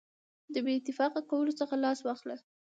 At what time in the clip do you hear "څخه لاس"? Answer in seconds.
1.59-1.99